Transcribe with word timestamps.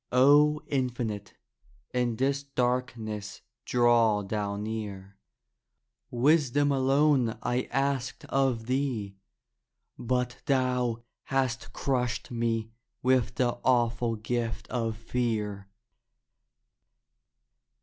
O 0.11 0.61
Infinite, 0.65 1.35
in 1.93 2.15
this 2.15 2.41
darkness 2.41 3.41
draw 3.65 4.23
thou 4.23 4.55
near. 4.55 5.15
Wisdom 6.09 6.71
alone 6.71 7.37
I 7.43 7.69
asked 7.71 8.25
of 8.25 8.65
thee, 8.65 9.17
but 9.99 10.41
thou 10.47 11.03
Hast 11.25 11.71
crushed 11.73 12.31
me 12.31 12.71
with 13.03 13.35
the 13.35 13.59
awful 13.63 14.15
gift 14.15 14.67
of 14.69 14.97
fear. 14.97 15.69